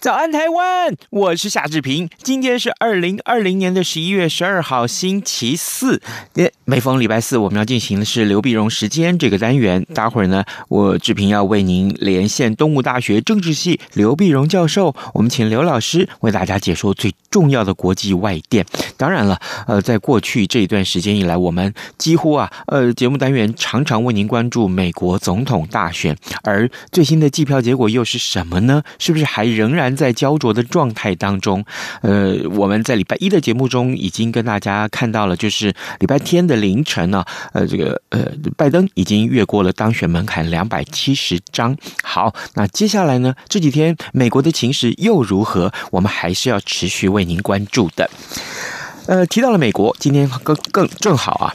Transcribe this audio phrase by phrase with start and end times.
[0.00, 0.94] 早安，台湾！
[1.10, 2.08] 我是夏志平。
[2.22, 6.00] 今天是二零二零年的十一月十二号，星期四。
[6.70, 9.86] 每逢礼拜四，我们要进行的是刘碧荣时间这个单元。
[9.94, 14.94] 待会儿呢，我志平要为您连线东吴大学政治系刘碧荣教授。
[15.14, 18.66] 我们请刘老师为大家解说最重要的国际外电。
[18.98, 28.82] 当然了，呃，在过去这一段时间以来，我们几乎啊，呃，节目单元常常为您关注美国总统大选，而最新的计票结果又是什么呢？
[28.98, 31.64] 是不是还仍然在焦灼的状态当中，
[32.02, 41.76] 呃，我们在礼拜一的节目中已经跟大家看到了，就是礼拜天的凌晨呢，呃，这个呃，拜登已经越过了当选门槛两百七十张。
[42.02, 45.72] 好，那接下来呢，这几天美国的情势又如何？
[45.90, 48.08] 我们还是要持续为您关注的。
[49.06, 51.54] 呃，提到了美国，今天更更正好啊。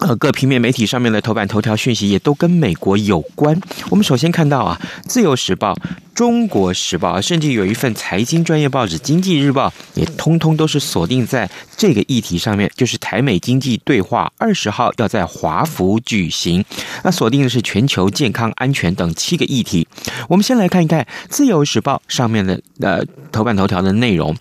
[0.00, 3.58] 呃，各平面媒体上面的头版头条讯息也都跟美国有关。
[3.90, 5.72] 我们首先看到啊，《自由时报》、
[6.14, 16.64] 《中国时报》，甚至有一份财经专业报纸《经济日报》，也通通都是锁定在这个议题上面，就是台美经济对话二十号要在华府举行。
[17.04, 19.86] 那锁定的是全球健康安全等七个议题。
[20.28, 24.34] 我们先来看一看《自由时报》上面的呃头版头条的内容。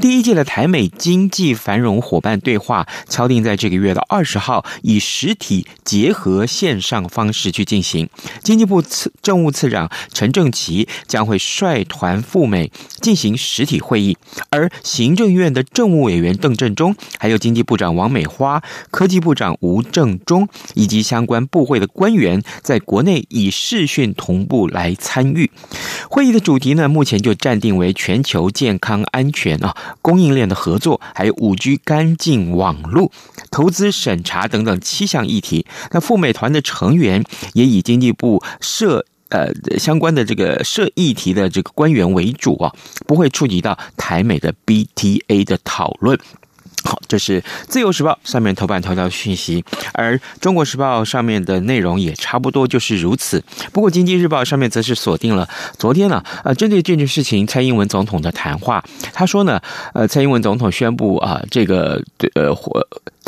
[0.00, 8.08] 第一届的台美经济繁荣伙伴对话敲定在这个月的二十号以实体结合线上方式去进行，
[8.42, 14.16] 经济部次政务次长陈正奇将会率团赴美进行实体会议，
[14.50, 25.50] 而行政院的政务委员邓振中，还有经济部长王美花、科技部长吴正中以及相关部会的官员，在国内以视讯同步来参与。
[26.10, 33.10] 会议的主题呢，目前就暂定为全球健康安全啊、供应链的合作，还有五 G 干净网络、
[33.50, 34.78] 投资审查等等。
[34.90, 37.24] 七项议题，那赴美团的成员
[37.54, 42.72] 也以经济部涉呃相关的这个涉议题的这个官员为主啊，
[43.06, 46.18] 不会触及到台美的 BTA 的讨论。
[46.82, 49.62] 好，这是自由时报上面头版头条讯息，
[49.92, 53.44] 而中国时报上面的内容也差不多就是如此。
[53.70, 55.46] 不过经济日报上面则是锁定了
[55.76, 59.60] 昨天呢，呃，针对这件事情，蔡英文总统的谈话，他说呢，
[59.92, 62.02] 呃，蔡英文总统宣布啊，这个
[62.34, 62.80] 呃或。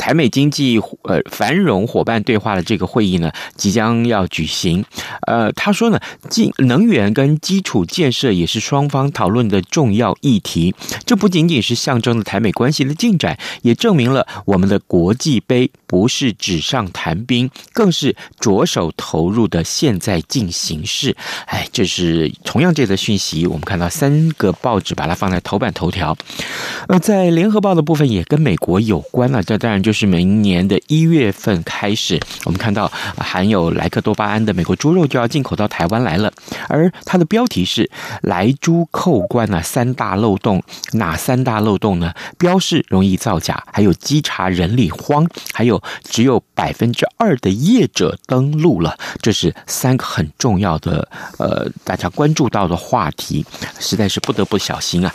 [0.03, 4.83] 台美经济呃繁荣伙伴对话的这个会议呢，即将要举行。
[5.27, 5.99] 呃，他说呢，
[6.29, 10.75] 进能源跟基础建设也是双方讨论的重要议题。
[11.05, 21.15] 这不仅仅是象征了台美关系的进展，也证明了我们的国际杯不是纸上谈兵，更是着手投入的现在进行式。
[21.45, 26.17] 哎，这是同样这则讯息，我们看到三个报纸把它放在头版头条。
[26.89, 29.81] 呃，在联合报的部分也跟美国有关了，这当然。
[29.83, 36.33] 就就是明年的一月份开始，我们看到含有莱克多巴胺的美国猪肉就要进口到台湾来了，
[36.67, 37.87] 而它的标题是
[38.23, 42.11] “莱猪扣关啊，三大漏洞”，哪三大漏洞呢？
[42.39, 53.45] 标示容易造假，还有稽查人力荒，还有只有百分之二的业者登录了，这是三个很重要的呃，大家关注到的话题，
[53.79, 55.13] 实在是不得不小心啊。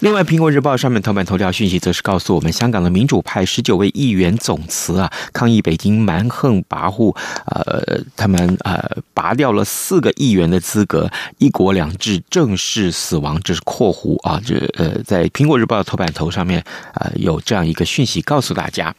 [0.00, 7.14] 另外，《苹果日报》上面头版头条讯息则是告诉我们，香港的民主派十九位议员总辞啊，抗议北京蛮横跋扈，
[7.46, 8.82] 呃，他们呃
[9.12, 13.40] 拔掉了四个议员的资格，一国两制正式死亡。
[13.42, 16.62] 这是括弧啊，这呃，在《苹果日报》头版头上面、
[16.94, 18.94] 呃，有这样一个讯息告诉大家。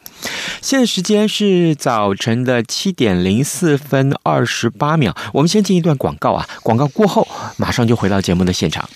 [0.60, 7.26] 现在时间是早晨的七点零四分二十八秒，我们先进一段广告啊，广告过后
[7.56, 8.88] 马上就回到节目的现场。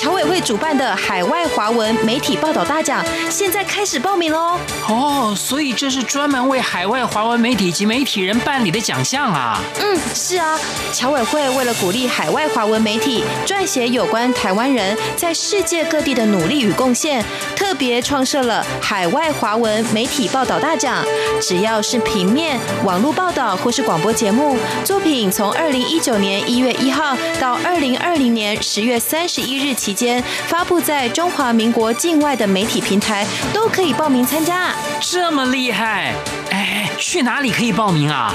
[0.00, 4.58] 侨委会主办的海外华文媒体报道大奖，现在开始报名喽！
[4.88, 9.60] 哦，所以这是专门为海外华文媒体及媒体人办理的奖项啊！
[9.78, 10.58] 嗯，是啊，
[10.90, 17.22] 侨委会为了鼓励海外华文媒体撰写有关台湾人在世界各地的努力与贡献，
[17.54, 21.04] 特别创设了海外华文媒体报道大奖。
[21.42, 29.89] 只要是平面、网络报道或是广播节目作品，从二零一九年一月一号到二零二零年十月三十一日起。
[29.90, 34.72] 期间，发布在中华民国境外的媒体平台都可以报名参加。
[35.00, 36.14] 这么厉害！
[36.50, 38.32] 哎，去哪里可以报名啊？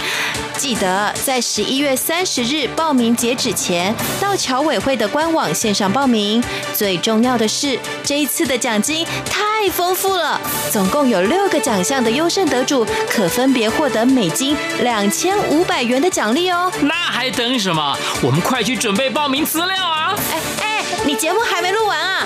[0.57, 6.44] 记得在十一月三十日报名截止前，到侨委会的官网线上报名。
[6.74, 10.40] 最重要的是，这一次的奖金太丰富了，
[10.72, 16.72] 总共有六个奖项的优胜得主，可分别获得美金两千五百元的奖励哦。
[16.81, 17.98] 那还等什么？
[18.22, 20.16] 我们快去准备报名资料啊！
[20.31, 20.64] 哎哎，
[21.06, 22.25] 你节目还没录完啊？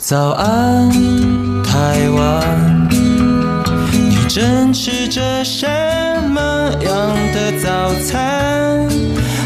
[0.00, 0.90] 早安，
[1.62, 2.88] 台湾，
[3.92, 5.68] 你正吃着什
[6.28, 6.40] 么
[6.80, 8.88] 样的早餐？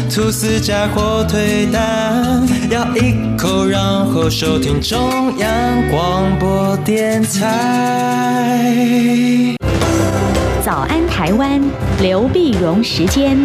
[0.09, 3.79] 吐司加火腿蛋，咬一口，然
[4.11, 8.63] 后收听中央广播电台。
[10.63, 11.61] 早安，台湾，
[12.01, 13.37] 刘碧荣时间。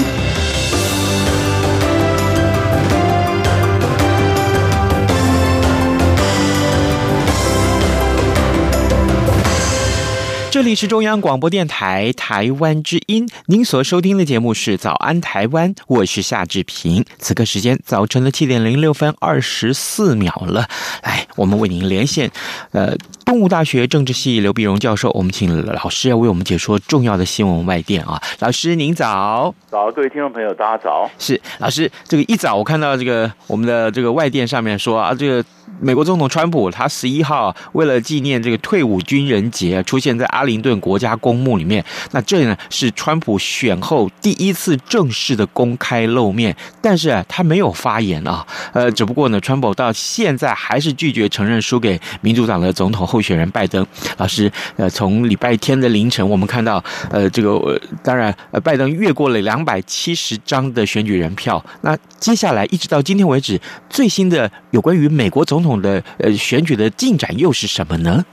[10.58, 17.04] 这里是中央广播电台台湾之音，您所收听的节目是《早安台湾》，我是夏志平。
[17.18, 20.66] 此刻时间早晨的七点零六分二十四秒了，
[21.04, 22.28] 来，我们为您连线，
[22.72, 22.92] 呃，
[23.24, 28.20] 东吴大学政治系刘碧荣教授，我们请老师要为我们解说重要的新闻外电啊。
[28.40, 31.08] 老师您早，早，各位听众朋友大家早。
[31.20, 35.44] 是老师，这个一早我看到这个我们的这个外电上面说啊，这个
[35.80, 40.48] 美国总统川普他十一号为了纪念这个退伍军人节，出现在阿。
[40.48, 53.86] 灵顿国家公墓里面，那这呢是川普选后第一次正式的公开露面，但是，他没有发言啊，呃，只不过呢，川普到现在还是拒绝承认输给民主党的总统候选人拜登。
[54.16, 63.60] 老师，呃，从礼拜天的凌晨，我们看到，呃，这个、呃、当然，呃，拜登越过了两百七十张的选举人票，那接下来一直到今天为止，
[63.90, 68.24] 最新的有关于美国总统的呃选举的进展又是什么呢？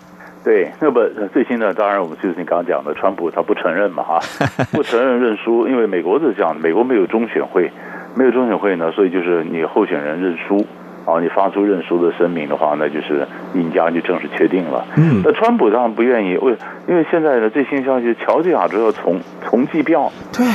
[0.43, 1.01] 对，那么
[1.33, 4.19] 最新的当然我们就是你刚刚讲的，川普他不承认嘛，哈，
[4.71, 7.71] 不承认认输，因为美国是这样，美国没有中选会，
[8.13, 10.63] 没有中选会呢，所以就是你候选人认输，
[11.03, 14.85] 啊，你发出认输的声明的话，那就是赢家就正式确定了。
[14.97, 16.55] 嗯，那川普当然不愿意，为
[16.87, 20.45] 因为现在的最新消息，乔治亚州要重重计票，对，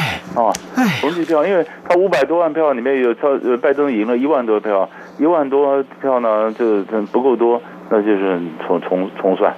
[0.41, 0.55] 啊，
[1.00, 4.88] 重计票，因为他五百多万票里面有超呃拜登赢了一万多票，
[5.20, 6.82] 一万多票呢就
[7.12, 9.55] 不够多，那就是重重重算。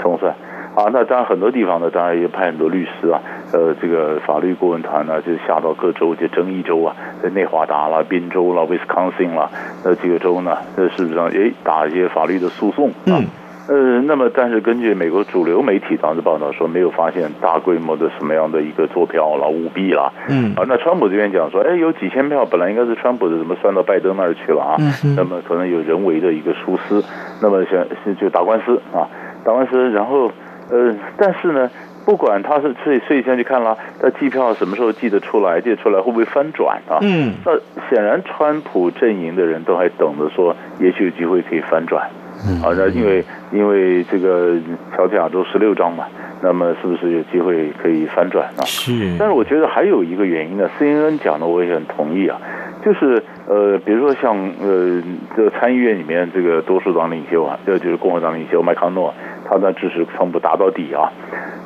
[0.00, 0.34] 重算
[0.74, 3.20] 啊，那当然很多地方呢，当然也派很多律师啊，
[3.52, 9.50] 呃，这个法律顾问团呢，就下到各州，就争议州啊，在内华达啦、宾州啦、威斯康星啦，
[9.84, 13.18] 那几个州呢，那事实上诶打一些法律的诉讼啊。
[13.20, 13.26] 嗯。
[13.68, 20.12] 呃，那么但是根据美国主流媒体当时报道说，没有发现大规模的什么样的一个作票啦、舞弊啦。
[20.28, 20.52] 嗯。
[20.56, 24.76] 啊，那川普这边讲说，哎，有几千票本来应该是川普的，怎么算到拜登那儿去了啊？
[25.04, 25.14] 嗯。
[25.14, 27.02] 那么可能有人为的一个疏失，
[27.40, 27.86] 那么想
[28.16, 29.06] 就打官司啊。
[29.44, 30.30] 打官司，然后，
[30.70, 31.70] 呃，但是呢，
[32.04, 36.98] 不管他是，所以所以先去看了，他计票什么时候计得出来，计得出来会不会翻转啊？
[37.02, 37.52] 嗯，那
[37.88, 42.08] 显然川普阵营的人都还等着说，也许有机会可以翻转。
[42.46, 44.56] 嗯，啊，那因为因为这个
[44.96, 46.04] 乔治亚州十六张嘛，
[46.42, 48.64] 那么是不是有机会可以翻转啊？
[48.64, 48.92] 是。
[49.18, 52.38] 但是我觉得还有一个原因呢，CNN 讲的我也很同意啊。
[52.84, 55.00] 就是呃，比如说像呃，
[55.36, 59.14] 这个参议院里面这个多数党领袖啊，这就是共和党领袖麦康诺，
[59.48, 61.12] 他呢支持川普打到底啊。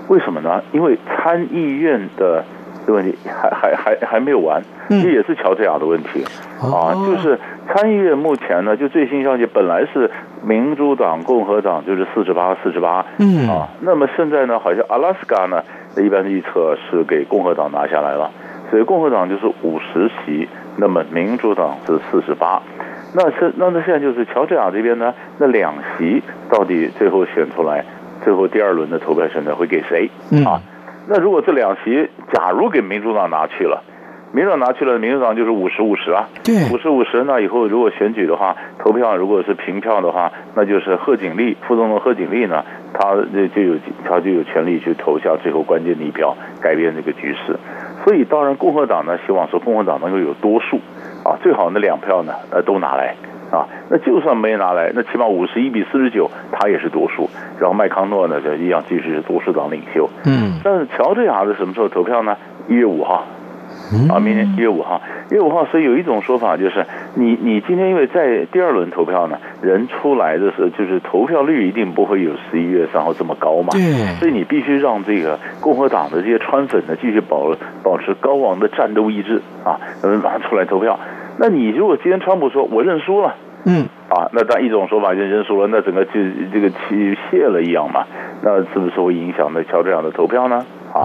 [0.09, 0.63] 为什么呢？
[0.73, 2.45] 因为参议院的
[2.87, 6.25] 这个问题还还还还没有完，这也是乔治亚的问题
[6.63, 6.95] 啊。
[7.05, 7.39] 就是
[7.69, 10.09] 参议院目前呢，就最新消息，本来是
[10.45, 15.63] 民主党、共和党就是四十八四十八，嗯啊，那么现在呢，好像阿拉斯加呢，
[15.97, 18.31] 一般预测是给共和党拿下来了，
[18.71, 20.49] 所以共和党就是五十席。
[20.79, 22.61] 那么民主党是四十八，
[23.15, 27.83] 那是那那现在就是乔治亚这边呢，那两席到底最后选出来，
[28.23, 30.11] 最后第二轮的投票选择会给谁
[30.45, 30.61] 啊？
[31.09, 33.83] 那如果这两席假如给民主党拿去了，
[34.33, 47.57] 民主党拿去了，民主党就是五十五十啊，对，五十五十，那以后如果选举的话，投票如果是平票的话，那就是贺锦丽副总统贺锦丽呢，他就就有他就有权利去投下最后关键的一票，改变这个局势。
[48.05, 50.79] 所以当然，共和党呢希望说共和党能够有多数，
[51.25, 53.15] 啊，最好那两票呢呃都拿来
[53.51, 53.67] 啊。
[53.89, 57.29] 那就算没拿来，那起码五十一比四十九，他也是多数。
[57.59, 60.09] 然后麦康诺呢就一样继续是多数党领袖。
[60.25, 60.61] 嗯。
[60.63, 62.37] 但是乔治亚是什么时候投票呢？
[62.69, 63.25] 一月五号。
[64.11, 65.01] 啊，明年一月五号，
[65.31, 65.65] 一月五号。
[65.67, 66.85] 所以有一种说法就是，
[67.15, 73.69] 你你今天因为在第二轮投票呢，人出来的时候，就是投票率一定不会有十一月三号这么高嘛。
[73.71, 74.19] 对。
[74.19, 79.79] 所以你必须让这个共和党的这些川粉呢，继续保保持高昂的战斗意志啊，
[80.21, 80.99] 马上出来投票。
[81.39, 86.13] 那你如果今天川普说我认输了，嗯，啊，那当一种说法就认输了，那整个就
[86.53, 88.05] 这个气泄了一样嘛，
[88.43, 90.65] 那是不是会影响那乔治亚的投票呢？
[90.95, 91.05] 啊，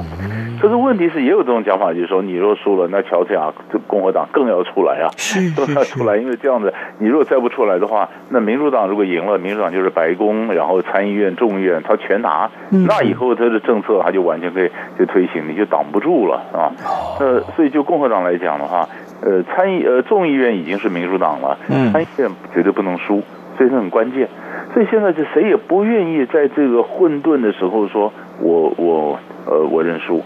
[0.61, 5.11] 可是问题是也有这种讲法，就是说你若输了，那乔治亚这共和党更要出来啊，
[5.57, 16.71] 都要 出来，因为这样子，你如果再不出来的话，那民主党如果赢了，民主党就是白宫，然后参议院、众议院他全拿，那以后他的政策他就完全可以就推行，你就挡不住了啊。
[17.19, 18.87] 那所以就共和党来讲的话，
[19.21, 21.57] 呃，参议呃众议院已经是民主党了，
[21.91, 23.21] 参议院绝对不能输，
[23.57, 24.27] 所以这很关键。
[24.73, 29.19] 所以现在就谁也不愿意在这个混沌的时候说我我。
[29.43, 30.21] 呃，我认输，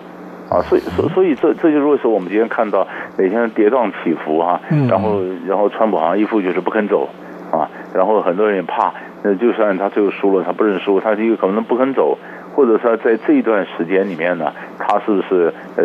[0.49, 2.85] 啊，所以所所以这这就是为什么我们今天看到
[3.17, 7.07] 每天跌宕起伏哈、啊，然后然后川普好像一副就是不肯走，
[7.49, 12.17] 啊，然后很多人也怕，那就算他最后输了，他不认输，他就可能不肯走，
[12.55, 15.83] 或者说在这一段时间里面呢，他是不是呃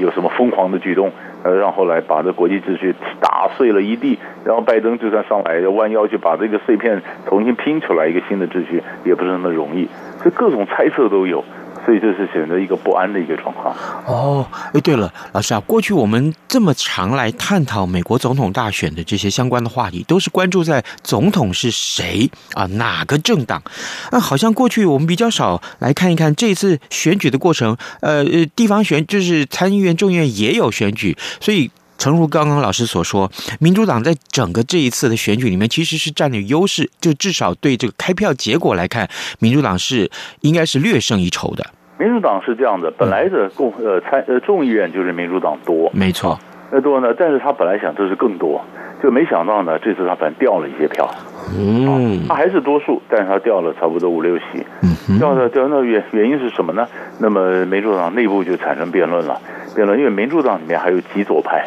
[0.00, 9.88] 有什么疯狂的举动，呃，让后来把这国际秩序打碎了一地，然后拜登就算上来要弯腰去把这个碎片重新拼出来一个新的秩序，也不是那么容易，
[10.22, 11.44] 所以各种猜测都有。
[11.86, 13.72] 所以这是显得一个不安的一个状况。
[14.06, 23.62] 哦，哎，对了，老师啊，过去我们这么常来探讨美国总统大选的这些相关的话题，都是关注在总统是谁啊，哪个政党？
[24.10, 27.76] 那好像过去我们比较少来看一看这次选举的过程。
[28.00, 28.24] 呃，
[28.56, 31.70] 地方选就是参议院、众议院也有选举，所以。
[31.98, 40.10] 诚如刚刚老师所说，民主党在整个这一次的选举里面其实是占有优势，就至少对这个开票结果来看，民主党是
[40.40, 41.64] 应该是略胜一筹的。
[41.98, 46.38] 民主党是这样的，本来的共呃参呃众议院就是民主党多，没错，
[46.70, 48.62] 那多呢，但是他本来想这是更多，
[49.02, 51.08] 就没想到呢，这次他反正掉了一些票，
[51.56, 54.44] 嗯，他还是多数，但是他掉了差不多五六席，
[54.82, 56.86] 嗯，掉的掉那原原因是什么呢？
[57.18, 59.40] 那么民主党内部就产生辩论了，
[59.74, 61.66] 辩论因为民主党里面还有极左派。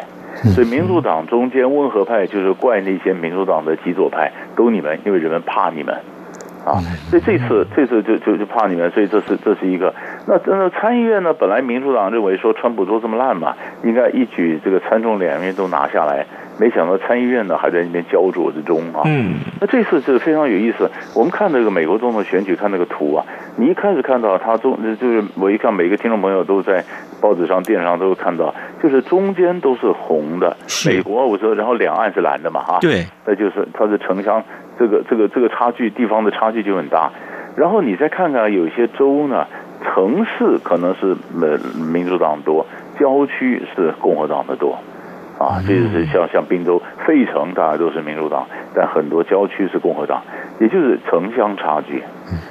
[0.54, 5.94] 所以民主党中间温和派就是怪那些民主党的极左派，都你们，因为人们怕你们，
[6.64, 9.94] 啊，所以这次这次就就就怕你们，所以这是这是一个。
[10.26, 11.32] 那那参议院呢？
[11.32, 16.26] 本来民主党认为说川普做这么烂嘛，应该一举这个参众两院都拿下来，
[16.58, 19.02] 没想到参议院呢还在那边焦灼之中啊。
[19.06, 20.90] 嗯，那这次是非常有意思。
[21.14, 23.24] 我们看那个美国总统选举，看那个图啊，
[23.56, 26.84] 你一开始看到他中就是我一看每个听众朋友都在。
[27.20, 30.56] 报纸上、电视上都会看到，就是中间都是红的。
[30.86, 32.78] 美国我说，然后两岸是蓝的嘛，哈。
[32.80, 34.42] 对，那就是它的城乡，
[34.78, 37.10] 这个、这个、这个差距，地方的差距就很大。
[37.56, 39.46] 然后你再看看，有些州呢，
[39.82, 41.58] 城市可能是呃
[41.92, 42.66] 民主党多，
[42.98, 44.78] 郊区是共和党的多，
[45.38, 50.22] 啊，这就是像像滨州、费城，大家都是民主党，但很多郊区是共和党，
[50.60, 52.02] 也就是城乡差距。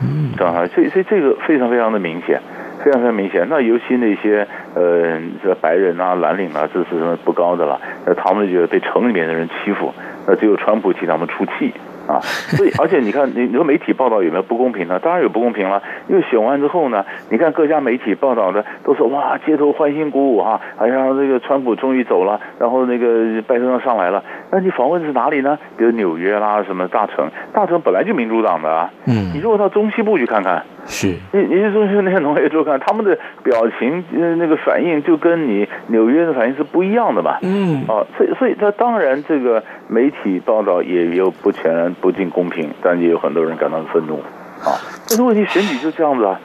[0.02, 2.42] 嗯，当然，所以所以这个非常非常的明显。
[2.82, 9.94] 非常非常明显，那尤其那些呃，这白人啊、蓝领啊，这是不高的了，那他们就觉得被城里面的人欺负，
[10.26, 11.74] 那只有川普替他们出气。
[12.10, 12.20] 啊，
[12.58, 14.98] 所以而且你看，你你说媒体报道有没有不公平呢？
[14.98, 24.24] 当然有不公平了，因为选完之后呢，你看各家媒体报道的都说哇，街头欢欣鼓舞哈，好像这个川普终于走了，然后那个拜登上来了。
[24.50, 25.60] 那你访问的是哪里呢？
[25.78, 28.89] 比如纽约啦，什么大城，大城本来就民主党的啊。
[29.06, 29.32] 嗯。
[29.32, 37.38] 你如果到中西部去看看，是你你去中西部那些农业周刊，他们的表情那个反应就跟你纽约的反应是不一样的嘛。
[37.41, 37.86] 嗯。
[37.88, 41.69] 哦，所以所以他当然这个媒体报道也有不全。
[42.01, 44.15] 不尽公平，但也有很多人感到愤怒
[44.63, 44.74] 啊！
[45.08, 46.39] 但是问题选举就这样子啊，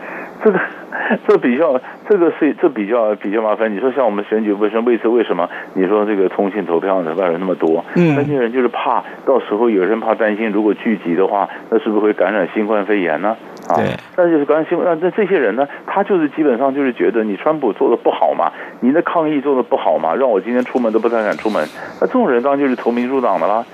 [0.45, 0.61] 这个
[1.27, 3.75] 这比较这个是这比较比较麻烦。
[3.75, 5.49] 你说像我们选举为什么为此为什么？
[5.73, 13.37] 你说这个通信投票的外人那么多，嗯，那些人就是怕到时候有人怕担心，如果聚集的话，那是不是会感染新冠肺炎呢？
[13.69, 14.97] 啊，对，那就是感染新冠。
[15.01, 21.67] 那这些人呢，他就是基本上就是觉得你川普做的不好嘛，你的抗议做的不好嘛，让我今天出门都不太敢出门。
[22.01, 23.65] 那这种人当然就是投民主党的啦。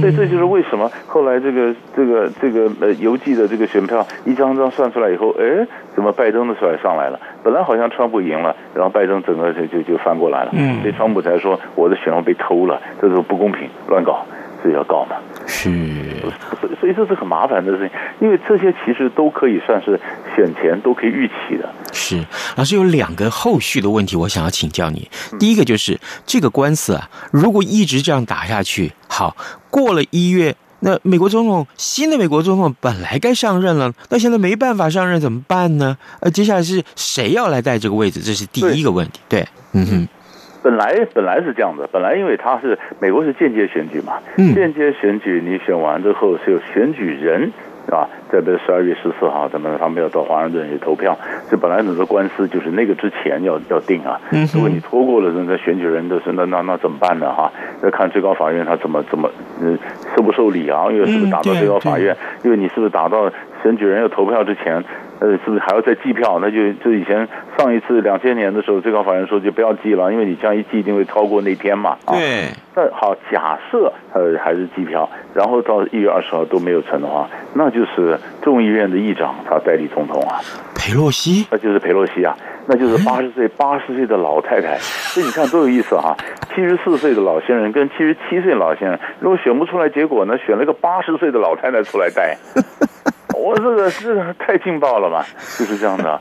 [0.00, 7.20] 所以这就是为什么后来这个这个这个呃邮寄的这个选票一张张算出来以后，哎，怎么拜登的出来上来了？
[7.44, 10.50] 本来好像川普赢了，然后拜登整个就就就翻过来了。
[10.52, 14.26] 嗯，所以川普才说我的选票被偷了，这是不公平，乱搞，
[14.62, 15.16] 所以要告嘛。
[15.48, 15.70] 是，
[16.60, 17.90] 所以所以这是很麻烦的事情，
[18.20, 19.98] 因为这些其实都可以算是
[20.36, 21.68] 选前都可以预期的。
[21.92, 22.24] 是，
[22.56, 25.10] 老师有两个后续的问题，我想要请教你。
[25.40, 29.36] 第一个就是这个官司啊，如果一直这样打下去，好，
[29.70, 35.96] 过了一月，那美国总统新的美国总统本来该上任了，那现在没办法上任怎么办呢？
[36.20, 38.20] 呃，接下来是谁要来带这个位置？
[38.20, 39.20] 这是第一个问题。
[39.28, 40.08] 对，对嗯哼。
[40.62, 47.52] 本来本来是这样的，本来因为他是美国是间接选举嘛，嗯、间接选举你选完之后是有选举人。
[47.88, 51.16] 啊，在这十二月十四号，咱们他们要到华盛顿去投票。
[51.50, 54.20] 这本来很多官司就是那个之前要要定啊。
[54.52, 57.32] 如果你拖过了，那选举人的是那那那怎么办呢？
[57.32, 57.50] 哈，
[57.82, 59.30] 要看最高法院他怎么怎么
[59.62, 59.78] 嗯
[60.14, 60.84] 受不受理啊？
[60.90, 62.14] 因为是不是打到最高法院？
[62.44, 64.84] 因为你是不是打到选举人要投票之前？
[65.20, 66.38] 呃，是不是还要再计票？
[66.40, 71.96] 那就就以前上一次两千年的时候，最高法院说就不要计了，因为你这样一计，一定会超过那天嘛。
[72.04, 72.48] 啊、对。
[72.74, 80.38] 那好，假设呃还是计票，然后到一月二十号都没有成的话，那就是众议院的议长他代理总统啊。
[80.76, 81.46] 佩洛西。
[81.50, 84.76] 那就是佩洛西啊，那就是八十岁八十岁的老太太。
[84.78, 86.16] 所以你看多有意思哈、啊，
[86.54, 92.36] 七十四岁的老先生跟七十七岁的老先生，如果选不出来结果呢，选了个八十岁的老太太出来带。
[93.38, 95.26] 我这个是太劲爆了吧，
[95.58, 96.20] 就是这样的。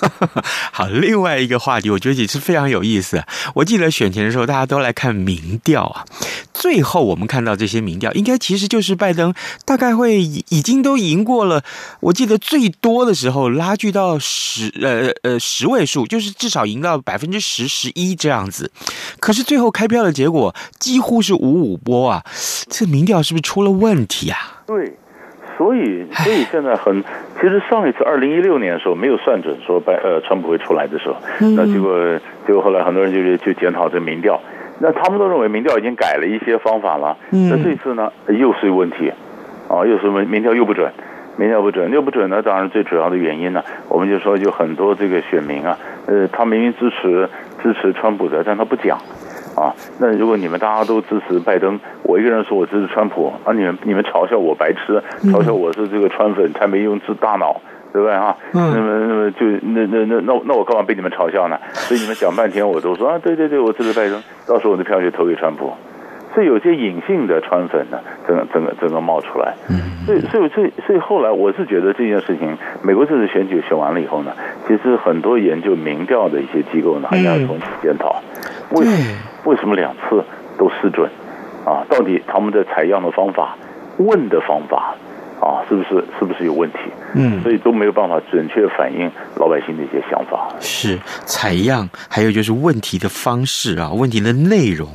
[0.72, 3.22] 好，另外一个话题，我觉得也是非常有意思。
[3.54, 6.04] 我记得选前的时候，大家都来看民调啊。
[6.54, 9.34] 最后我们看到这些民调，应该其实就是拜登
[9.64, 11.62] 大概会已经都赢过了。
[12.00, 18.70] 我记得最多的时候拉锯到十呃呃十位数，就是至少赢到百分之十十一这样子。
[19.18, 22.24] 可是最后开票的结果几乎是五五波啊，
[22.68, 24.62] 这民调是不是出了问题啊？
[24.66, 24.96] 对。
[25.60, 27.04] 所以，所以现在很，
[27.38, 31.16] 其实上一次二零一六年的时候没有算准说拜呃川普会出来的时候，
[31.54, 34.40] 那结果结果后来很多人就就检讨这民调，
[34.78, 39.12] 那他们都认为民调已经改了一些方法了，那这次呢又是问题，
[39.68, 40.90] 啊又是民民调又不准，
[41.36, 45.76] 民调不准又不准呢，当然最主要的原因呢，我们就说有很多这个选民啊，
[46.06, 47.28] 呃他明明支持
[47.62, 48.98] 支持川普的，但他不讲。
[49.60, 57.60] 啊，那如果你们大家都支持拜登，我一个人说我支持川普，啊，你们你们嘲笑我白痴，嘲笑我是这个川粉，才没用智大脑，
[57.92, 58.34] 对不对啊？
[58.54, 58.72] 嗯。
[58.72, 61.58] 那么那么就那那那那那我干嘛被你们嘲笑呢？
[61.74, 65.70] 所以你们讲半天，我都说啊，对对对，我支持拜登，到时候我的票就投给川普。
[66.32, 69.52] 所以有些隐性的川粉呢，整个整个整个冒出来。
[69.68, 69.76] 嗯。
[70.06, 74.32] 所以所以所以所以后来我是觉得这件事情，美国这次选举选完了以后呢，
[74.66, 78.22] 其实很多研究民调的一些机构呢，还要重新检讨。
[78.70, 79.29] 为什么？
[79.44, 80.24] 为什么两次
[80.58, 81.10] 都失准？
[81.66, 83.54] 啊，到底他们的采样的方法、
[83.98, 84.94] 问的方法
[85.40, 86.78] 啊，是不是是不是有问题？
[87.14, 90.54] 嗯，所以都没有办法准确反映老百姓的一些想法。
[90.60, 94.88] 是采样，还有就是问题的方式啊，问题的内容，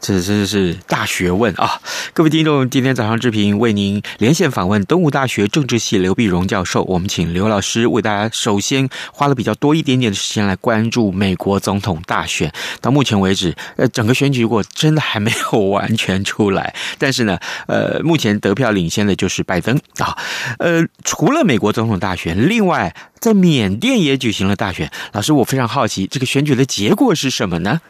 [0.00, 1.80] 这真的是大学问啊！
[2.14, 12.50] 各位听众，今天早上志平为您连线访问东吴大学政治系刘碧荣教授，我们请刘老师为大家首先花了比较多一点点的时间来关注美国总统大选。
[12.80, 20.16] 到目前为止，呃，整个选举如果真的还没有完全出来，但是呢，呃，目前得票领先的就是拜登啊。
[20.58, 21.58] 呃，除了美。
[21.58, 24.88] 国总统大选，另外在缅甸也举行了大选。
[25.12, 27.80] 老师，我非常好奇，这个选举的结果是什么呢？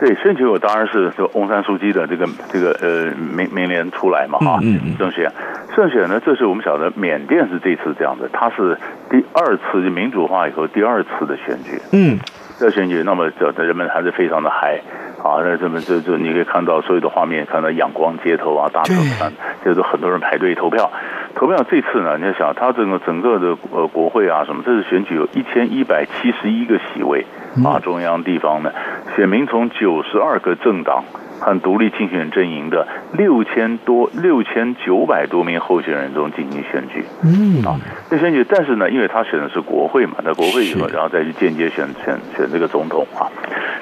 [0.00, 5.30] 对，选举我当然是就翁山书记的这个这个呃明明年出来嘛哈，嗯嗯，胜选
[5.76, 8.76] 胜选呢，这是我们晓得缅甸是这次这样的，它是
[9.08, 12.18] 第二次民主化以后第二次的选举，嗯，
[12.58, 14.80] 这选举那么这人们还是非常的嗨。
[15.24, 19.32] 啊，那这么就就你可以看到所有的画面，看到阳光街头啊，大城山，
[19.64, 20.92] 就是很多人排队投票。
[21.34, 27.24] 投票这次呢，你要想，他整个整个的呃国会啊什么，这次选举有一千一百七十一个席位
[27.64, 28.70] 啊，中央地方呢，
[29.16, 31.02] 选民从九十二个政党。
[31.44, 37.78] 和独立竞选阵营的六千多、六千九百多名候选人中进行选举，嗯啊，
[38.10, 43.28] 那选举，但是呢，因为他选的是国会嘛，在国会以后，然后再去间接选选选这个总统啊。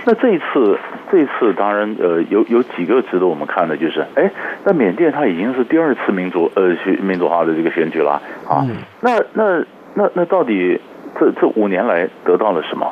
[0.04, 0.76] 那这一次，
[1.12, 4.28] 这一次当然呃，有有几个值得我们看的，就是哎，
[4.64, 8.66] 那缅甸它已经是第二次民主呃民主化的这个选举了啊。
[9.00, 10.80] 那那那那到底
[11.20, 12.86] 这这五年来得到了什么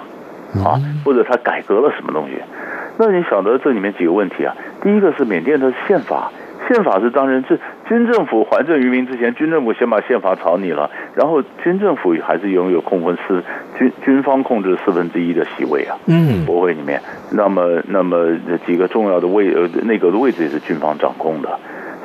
[0.65, 0.79] 啊？
[1.05, 2.35] 或者他改革了什么东西？
[3.01, 4.55] 那你晓得这里面几个问题啊？
[4.83, 6.31] 第一个是缅甸的宪法，
[6.69, 7.59] 宪法是当然是
[7.89, 13.43] 军政府还政于民之前，军政府先把宪法草拟了，然后军政府还是拥有控分四
[13.79, 17.01] 军军方控制四分之一的席位啊，嗯，国会里面，
[17.33, 18.37] 那么那么
[18.67, 21.59] 几个重要的位呃内阁的位置也是军方掌控的，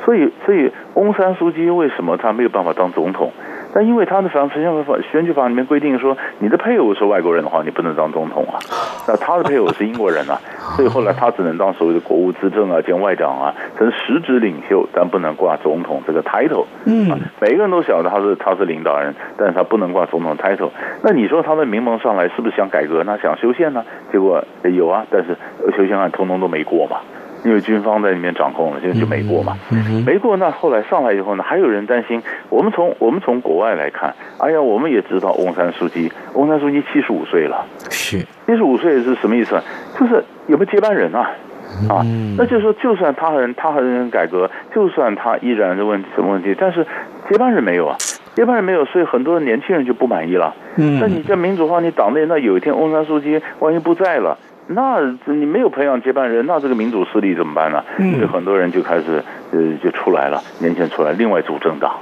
[0.06, 3.30] 所以所以翁山书记为什么他没有办法当总统？
[3.76, 8.56] 但因为他的反选举法选举法里面规定说，你的配偶是外国人的话，你不能当总统啊。
[9.06, 10.40] 那他的配偶是英国人啊，
[10.74, 16.64] 所以后来他只能当所谓的国务资政啊兼外长啊，成实质领袖，但不能挂总统这个 title。
[16.86, 20.70] 嗯，每一个人都晓得他是他是领导人，但是他不能挂总统 title。
[21.02, 23.18] 那你说他的名门上来是不是想改革呢？
[23.22, 23.84] 想修宪呢？
[24.10, 25.36] 结果有啊，但是
[25.76, 26.96] 修宪案通通都没过嘛。
[27.44, 29.56] 因为军方在里面掌控了，现在就美国嘛。
[30.04, 32.22] 没过，那后来上来以后呢，还有人担心。
[32.48, 39.60] 我们从我们从国外来看，哎呀，我们也知道翁山书记，翁山书记七十五岁了，是七十五岁是什么意思？
[39.98, 41.30] 就是有没有接班人啊？
[41.88, 42.00] 啊，
[42.38, 46.86] 那就是说，就算他很他很改革，就算他依然的问题什么问题，但是
[47.28, 47.96] 接班人没有啊，
[48.34, 50.54] 接班人没有，所以很多年轻人就不满意了。
[50.76, 57.84] 嗯，那你这民主化，你党内那有一天翁山书记万一不在了，那你没有培养接班人，那这个民主势力怎么办呢？
[57.98, 61.92] 嗯，所以很多人就开始呃就出来了，年轻人出来，另外组政党。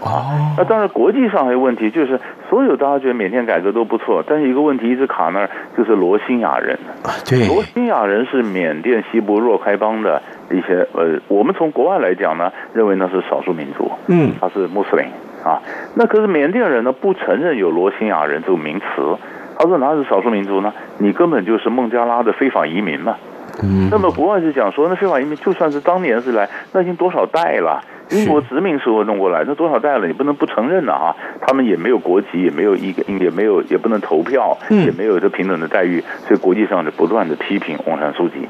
[0.00, 6.78] 哦，那当然，国际上还有问题，就是所有大家觉得缅甸改革都不错，但是一个问题一直卡那儿，就是罗兴亚人。
[7.24, 15.06] 对，罗兴亚人是缅甸西部若开邦的一些呃，我们从国外来讲呢，认为那是少数民族，嗯，他是穆斯林
[15.42, 15.62] 啊。
[15.94, 19.16] 那可是缅甸人呢，不承认有罗兴亚人这个名词，
[19.58, 20.72] 他说哪是少数民族呢？
[20.98, 23.16] 你根本就是孟加拉的非法移民嘛。
[23.62, 27.82] 嗯，那么国外是讲说，那非法移民就算是当年是来，那已经多少代了。
[28.10, 30.06] 英国殖民时候弄过来，那多少代了？
[30.06, 31.16] 你不能不承认呐啊！
[31.40, 38.46] 他们也没有国籍，也没有一个，也没有，也不能投票，也没有这平等的待遇，所以国际上就不断的批评翁山书记。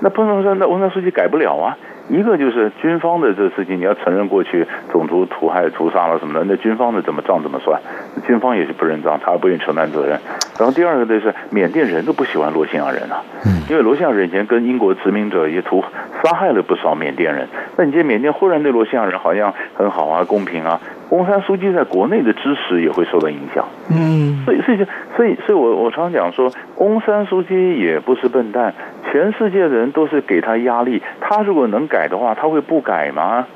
[0.00, 1.76] 那不能说那翁山书记改不了啊！
[2.08, 7.80] 一个就是军方的这事情，你要承认过去种族屠害、屠杀了什么的，那军方的怎么账怎么算？
[8.26, 10.20] 军方也是不认账，他不愿意承担责任。
[10.58, 13.22] 然后第二个就是缅甸人都不喜欢罗兴亚人啊，
[13.70, 15.82] 因为罗兴亚人以前跟英国殖民者也屠
[16.22, 17.48] 杀害了不少缅甸人。
[17.76, 20.80] 那你这缅甸忽然对罗兴亚人好像很好啊，公平啊。
[21.10, 23.64] 翁山书记在国内的支持也会受到影响。
[23.90, 24.84] 嗯，所以所以就
[25.16, 28.74] 所以所以我我常常讲说，翁山书记也不是笨蛋，
[29.10, 33.46] 全世界的人都是给他压力，他如果能改的话，他会不改吗？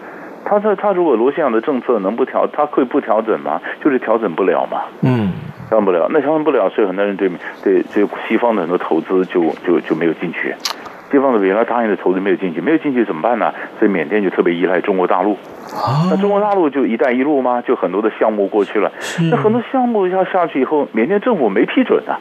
[0.45, 3.61] 他他他如果罗兴亚的政策能不调，他会不调整吗？
[3.83, 4.83] 就是调整不了嘛。
[5.03, 5.33] 嗯。
[5.69, 7.29] 调整不了，那调整不了，所以很多人对
[7.63, 10.55] 对对西方的很多投资就就就没有进去，
[11.11, 13.53] 西方的原来答应的投资没有进去，没有进去怎么办呢？
[13.79, 15.37] 所以缅甸就特别依赖中国大陆，
[16.11, 18.90] 那中国大陆就“一带一路”嘛，就很多的项目过去了，
[19.31, 22.18] 那很多项目要下去以后，缅甸政府没批准啊。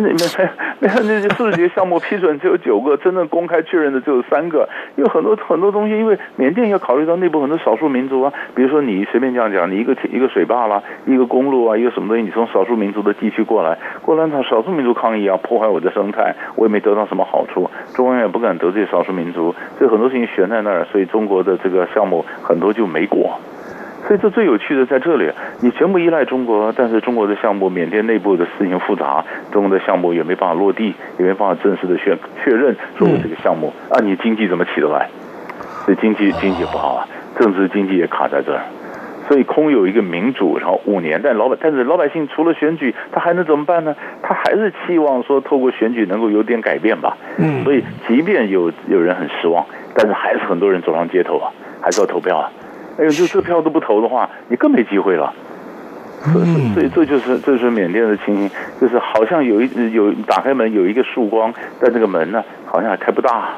[0.00, 4.66] 那那那那些十几个项目批准只有九个，真正公开确认的只有三个。
[4.96, 23.38] 有很多很多东西，因为缅甸要考虑到内部很多少数民族啊，比如说你随便这样讲，你一个一个水坝啦，一个公路啊，一个什么东西，你从少数民族的地区过来，过来他少数民族抗议啊，破坏我的生态，我也没得到什么好处，中央也不敢得罪少数民族，所以很多事情悬在那儿，所以中国的这个项目很多就没果。
[24.12, 25.30] 所以这最有趣的在这里，
[25.62, 35.08] 你全部依赖中国，但是中国的项目，缅甸内部的事情复杂，中国的项目也没办法落地，也没办法正式的确确认说我这个项目啊，你经济怎么起得来？
[35.86, 38.60] 所以经济经济不好啊，政治经济也卡在这儿，
[39.28, 43.96] 所以空有一个民主，然后五年，但老百但是老百姓除了选举，他还能怎么办呢？
[44.22, 47.16] 他还是期望说透过选举能够有点改变吧。
[47.38, 52.52] 嗯，所以即便有有人很失望，但是还是很多人走上街头啊，还是要投票啊。
[52.98, 55.32] 哎呦，就这票都不投的话，你更没机会了。
[56.32, 58.50] 所以，所以这就是这就是缅甸的情形，
[58.80, 63.48] 就是好像有一有打开门有一个曙光，但这个门呢，好像还开不大，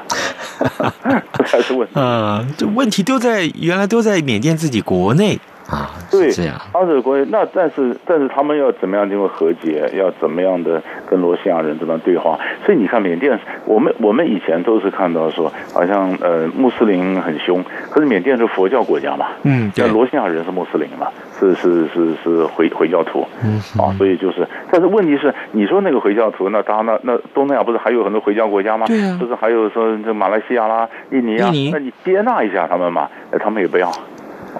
[1.33, 1.93] 这才是问题。
[1.95, 5.39] 嗯，这问题都在原来都在缅甸自己国内。
[5.67, 12.37] 啊，对，这样，他是国那但是但是他们要怎么样经过和解，要怎么样的跟罗西亚人这么对话？
[12.63, 21.07] 所以你看缅甸，我们我们以前都是看到说，好像呃穆斯林很凶，可是缅甸是佛教国家嘛，嗯，那罗西亚人是穆斯林嘛，
[21.39, 28.85] 是是是是回回教徒，嗯，啊，所以就是，但是问题是，你说那个回教徒，那当然那那东南亚不是还有很多回教国家吗？
[28.85, 33.09] 对啊，不是还有说这马来西亚啦、印尼啊，尼那你接纳一下他们嘛？
[33.31, 33.91] 那他们也不要。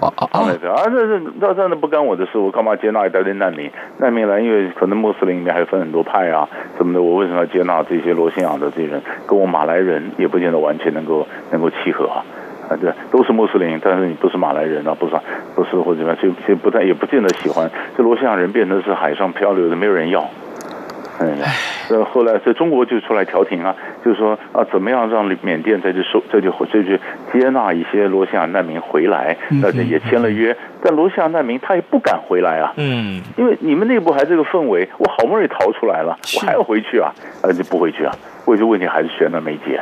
[0.00, 0.44] 啊啊啊！
[0.90, 3.70] 这是这真的不干我的事，我干嘛接纳一大堆难民？
[3.98, 9.00] 难民来，因为可能穆斯林里面还分很多派啊什么的，我为什么要接纳这些罗兴亚的这些人？
[9.26, 12.24] 跟我马来人也不见得完全能够能够契合啊！
[12.68, 15.14] 啊，对，都是穆斯林，但是你不是马来人啊，不是
[15.54, 17.70] 不是或者怎么样，就就不太也不见得喜欢。
[17.96, 20.28] 这罗兴亚人变成是海上漂流的，没有人要。
[21.18, 21.38] 嗯，
[21.88, 23.74] 呃，后来在中国就出来调停啊，
[24.04, 26.96] 就是说啊，怎么样让缅甸再去收，这就这就
[27.32, 30.56] 接纳一些罗兴亚难民回来，而且也签了约。
[30.82, 37.10] 但罗兴亚难民他也不敢回来啊，嗯，因为你们内部还这个氛围，我好不容易逃出来了，我还要回去啊，
[37.42, 39.80] 呃，就不回去啊，回去问题还是悬而没解。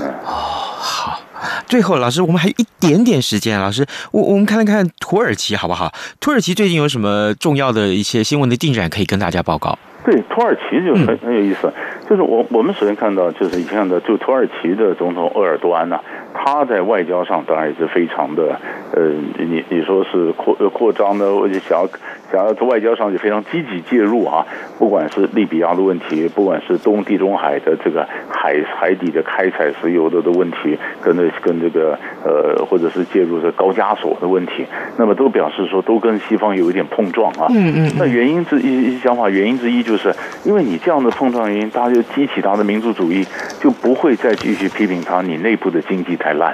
[0.00, 1.20] 嗯，哦，好，
[1.66, 5.92] 最后老师，我们还有一点点时间，老师，我我们看了看土耳其好不好？
[6.20, 9.76] 土耳其最近有什么重要的一些新闻的进展可以跟大家报告？
[10.04, 11.72] 对，土耳其就很很有意思，
[12.08, 16.04] 就是我我们首先看到就是以前的就土耳其的总统鄂尔多安呐、啊，
[16.44, 18.60] 他在外交上当然也是非常的，
[18.92, 19.02] 呃，
[19.38, 21.88] 你你说是扩扩张呢，我就想要
[22.30, 24.44] 想要在外交上就非常积极介入啊，
[24.78, 34.66] 不管是利比亚的问题，不管是东地中海的这个海海底的开采石油的的问题，跟这跟这个呃，或者是介入这高加索的问题，
[34.98, 37.46] 那么都表示说都跟西方有一点碰撞啊。
[37.48, 37.92] 嗯嗯。
[37.98, 43.24] 那原因之一想法原因之一就是，因为你这样的碰撞原因，大家就激起他的民族主义，
[43.60, 46.52] 就不会再继续批评他你内部的经济太烂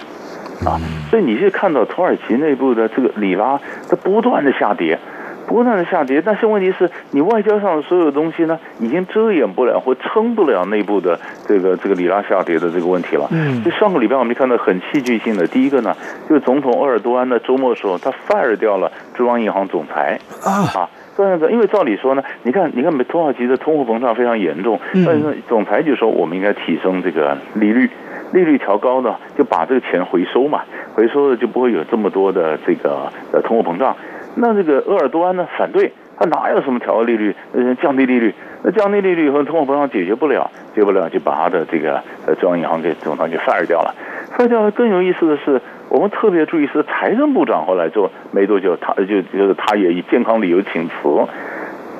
[0.65, 0.81] 啊。
[1.11, 4.99] 所以你是看到土耳其内部的这个里拉在不断的下跌。
[5.47, 13.27] 不断的下跌，但是问题是你外交上的所有东西呢，已经遮掩不了或撑不了内部的这个这个里拉下跌的这个问题了。
[13.33, 15.93] 嗯，就上个礼拜我们就看到很戏剧性的，第一个呢，
[16.29, 27.91] 就是总统鄂尔多安的周末的时候，他 fire 掉了中央银行总裁啊啊，这样子，因为照理说呢，你看你看土耳其的通货膨胀非常严重，但是总裁就说我们应该提升这个利率，
[28.33, 30.63] 利率调高呢，就把这个钱回收嘛，
[30.95, 33.97] 回收了就不会有这么多的这个呃通货膨胀。
[34.37, 38.35] 那这个鄂尔多安呢，反对，他哪有什么调高利率，呃，降低利率？
[38.63, 43.95] 那降低利率以后，通货膨胀解决不了，解决不了，就把他的这个呃中央银行给总裁给 fire 掉了。
[44.37, 44.71] fire 掉了。
[44.71, 50.93] 更有意思的是，我们特别注意是财政部长后来做没多久，他就就是他也以健康理由请辞。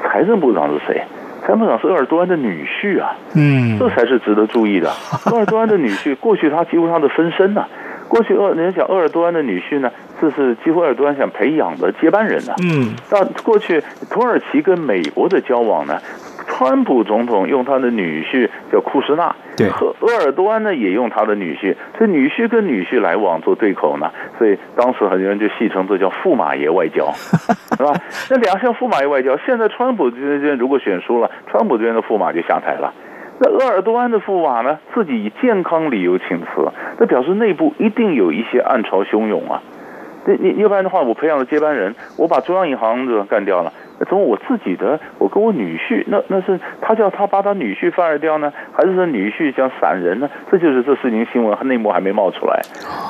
[0.03, 1.03] 财政部长是谁？
[1.41, 4.91] 财政部长是鄂尔多安的女婿啊，嗯，这才是值得注意的。
[5.33, 7.69] 鄂尔多安的女婿，过去他几乎他的分身呐、啊。
[8.09, 12.53] 过去鄂人家讲鄂尔多安的女婿呢，这是几乎鄂尔多安想培养的接班人呢。
[12.63, 16.01] 嗯，但过去土耳其跟美国的交往呢，
[16.47, 27.11] 川普总统用他的女婿叫库什纳，对，和鄂尔多安呢也用他的女婿，所以女婿跟女婿来往做对口呢，所以当时很多人就戏称这叫驸马爷外交，
[27.77, 27.93] 是吧？
[28.31, 32.93] 那两项驸马爷外交，现在川普这边如果选输了，川普这边的驸马就下台了。
[33.43, 36.47] 那鄂尔多安的驸马呢，自己以健康理由请辞，
[36.99, 39.63] 那表示内部一定有一些暗潮汹涌啊。
[40.27, 43.73] 你你要不然的话，我培养了接班人，我把中央银行的干掉了。
[44.09, 50.29] 从我自己的，我跟我女婿，那那是他叫他把他女婿 fire 掉呢，还是说女婿想闪人呢？
[50.51, 52.61] 这就是这事情新闻内幕还没冒出来。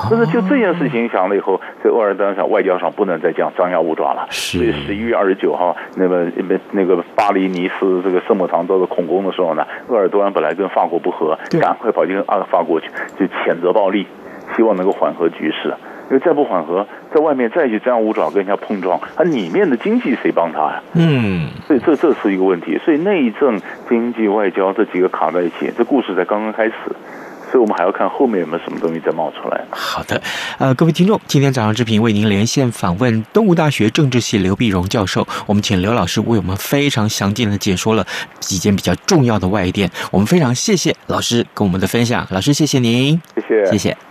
[0.09, 4.27] 但是就这件事情想了以后，在鄂尔多安上外交上不能再这样张牙舞爪了。
[4.31, 6.29] 所以十一月二十九号，那么
[6.71, 14.05] 那个巴黎尼斯这个圣母堂遭到恐攻的时候呢，鄂尔多安本来跟法国不和，赶快跑进啊法国去，就谴责暴力，
[14.55, 15.73] 希望能够缓和局势。
[16.09, 20.83] 因为再不缓和，在外面再去张牙舞爪跟人家碰撞，他里面的经济谁帮他呀？
[20.93, 22.79] 嗯，所以这这是一个问题。
[22.83, 26.73] 所以内政、经济、外交这几个卡在一起，这故事才刚刚开始。
[27.51, 29.61] 所以我们还要看后面有没有什么东西再冒出来。
[29.71, 30.21] 好的，
[30.57, 38.07] 呃，各位听众，今天早上之平为您连线访问东吴大学政治系刘碧荣教授，我们请刘老师为我们非常详尽的解说了
[38.39, 39.91] 几件比较重要的外电。
[40.11, 44.10] 我们非常谢谢老师跟我们的分享，老师谢谢您，谢谢，谢谢。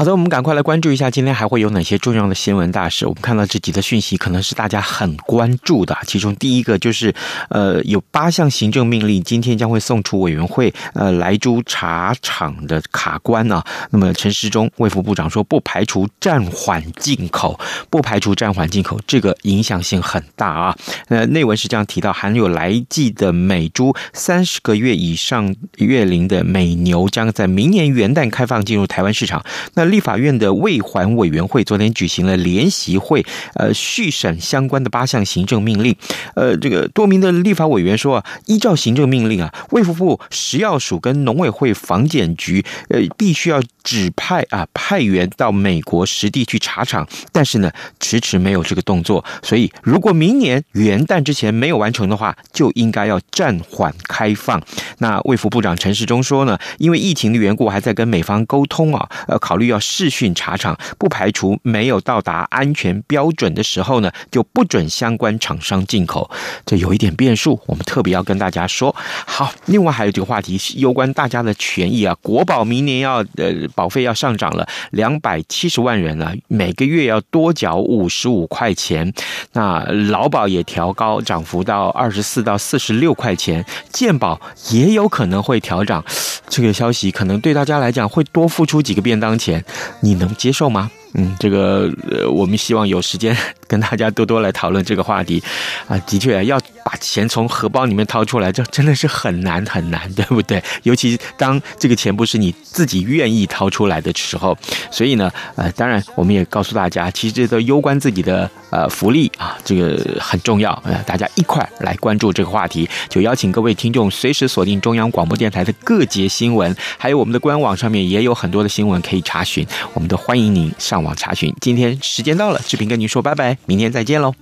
[0.00, 3.06] 好的，我们赶快来关注一下今天还会有哪些重要的新闻大事。
[3.06, 5.94] 我们看到这几则讯息，可能是大家很关注的。
[6.06, 7.14] 其中第一个就是，
[7.50, 13.62] 呃，有八项行政命令今天将会送出委员会，呃，莱猪茶厂的卡关啊。
[13.90, 17.60] 那么陈时中卫副部长说，不排除暂缓进口，
[17.90, 20.74] 不排除暂缓进口，这个影响性很大啊。
[21.08, 29.44] 呃，内文是这样提到，含有来剂的美猪三十个月以上月龄的美牛，将在明年元旦开放进入台湾市场。
[29.74, 33.24] 那立法院的卫环委员会昨天举行了联席会，
[33.54, 35.94] 呃，续审相关的八项行政命令。
[36.34, 49.24] 呃，这个多名的立法委员说啊，依照行政命令啊，卫福部食药署跟农委会防检局，呃，必须要指派啊派员到美国实地去查厂，但是呢，迟迟没有这个动作。
[49.42, 54.62] 所以，如果明年元旦之前没有完成的话，就应该要暂缓开放。
[54.98, 59.79] 那卫福部长陈时中说呢，因为疫情的缘故，还在跟美方沟通啊，呃，考虑要。
[59.80, 66.30] 视讯查厂，不排除没有到达安全标准的时候呢，就不准相关厂商进口。
[66.66, 68.94] 这有一点变数，我们特别要跟大家说。
[69.26, 72.14] 好，另外还有这个话题是有关大家的权益啊。
[72.20, 79.12] 国保明年要呃保费要上涨了，两百七十万人了，每个月要多缴五十五块钱。
[79.52, 83.64] 那劳保也调高，涨幅到二十四到四十六块钱。
[83.92, 84.40] 健保
[84.70, 86.04] 也有可能会调涨，
[86.48, 89.59] 这个消息可能对大家来讲会多付出几个便当钱。
[90.00, 90.90] 你能接受吗？
[91.14, 95.42] 嗯，这个呃，我们希望有时间跟大家多多来讨论这个话题
[95.88, 95.98] 啊。
[96.06, 100.62] 的确，要把钱从荷包里面掏出来，这真的是很难很难，对不对？
[100.84, 104.56] 尤其当这个钱不是你自己愿意掏出来的时候。
[104.90, 110.70] 所以呢，呃，当然我们也告诉大家，其实这都攸关自己的呃福利啊，这个很重要。
[110.84, 121.54] 呃，大家一块来关注这个话题，就邀请各位听众随时锁定中央广播电台的各节新闻，还有我们的官网上面也有很多的新闻可以查询，我们都欢迎您上网查询。
[121.60, 124.34] 今天时间到了，志平跟您说拜拜，明天再见喽。